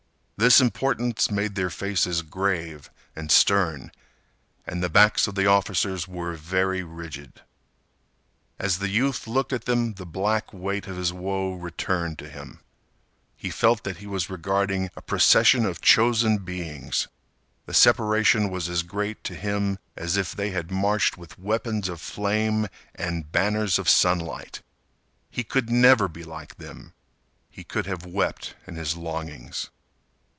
[0.43, 3.91] This importance made their faces grave and stern.
[4.65, 7.41] And the backs of the officers were very rigid.
[8.57, 12.59] As the youth looked at them the black weight of his woe returned to him.
[13.37, 17.07] He felt that he was regarding a procession of chosen beings.
[17.67, 22.01] The separation was as great to him as if they had marched with weapons of
[22.01, 22.65] flame
[22.95, 24.63] and banners of sunlight.
[25.29, 26.93] He could never be like them.
[27.51, 29.69] He could have wept in his longings.